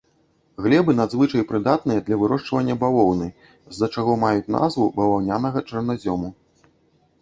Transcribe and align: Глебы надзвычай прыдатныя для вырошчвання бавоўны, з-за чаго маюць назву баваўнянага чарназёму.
Глебы 0.65 0.95
надзвычай 0.99 1.43
прыдатныя 1.51 1.99
для 2.09 2.17
вырошчвання 2.23 2.77
бавоўны, 2.87 3.27
з-за 3.77 3.93
чаго 3.95 4.19
маюць 4.27 4.51
назву 4.61 4.93
баваўнянага 5.01 5.59
чарназёму. 5.69 6.39